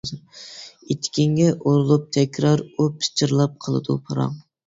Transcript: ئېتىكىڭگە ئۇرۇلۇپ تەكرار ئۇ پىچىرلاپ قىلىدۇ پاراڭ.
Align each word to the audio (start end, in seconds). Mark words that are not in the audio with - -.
ئېتىكىڭگە 0.93 1.51
ئۇرۇلۇپ 1.57 2.07
تەكرار 2.17 2.65
ئۇ 2.69 2.87
پىچىرلاپ 3.03 3.55
قىلىدۇ 3.67 3.99
پاراڭ. 4.09 4.35